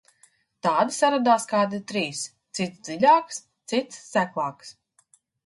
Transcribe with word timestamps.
Tādi 0.67 0.95
saradās 0.95 1.45
kādi 1.51 1.79
trīs, 1.91 2.23
cits 2.61 2.81
dziļāks, 2.89 3.43
cits 3.75 4.01
seklāks. 4.17 4.75